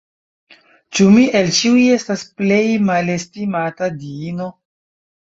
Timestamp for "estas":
1.97-2.23